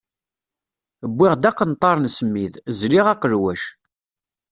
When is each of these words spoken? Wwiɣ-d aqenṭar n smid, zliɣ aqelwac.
Wwiɣ-d 1.15 1.49
aqenṭar 1.49 1.95
n 1.99 2.07
smid, 2.17 2.53
zliɣ 2.79 3.05
aqelwac. 3.13 3.63